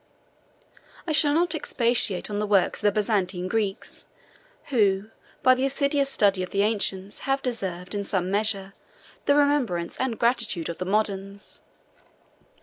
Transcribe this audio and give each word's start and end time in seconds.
I 1.05 1.11
shall 1.11 1.35
not 1.35 1.53
expatiate 1.53 2.31
on 2.31 2.39
the 2.39 2.47
works 2.47 2.79
of 2.79 2.81
the 2.81 2.91
Byzantine 2.91 3.47
Greeks, 3.47 4.07
who, 4.69 5.11
by 5.43 5.53
the 5.53 5.63
assiduous 5.67 6.09
study 6.09 6.41
of 6.41 6.49
the 6.49 6.63
ancients, 6.63 7.19
have 7.29 7.43
deserved, 7.43 7.93
in 7.93 8.03
some 8.03 8.31
measure, 8.31 8.73
the 9.27 9.35
remembrance 9.35 9.97
and 9.97 10.17
gratitude 10.17 10.69
of 10.69 10.79
the 10.79 10.85
moderns. 10.85 11.61